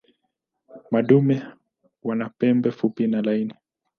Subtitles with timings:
[0.91, 1.43] Madume
[2.03, 3.53] wana pembe fupi na laini.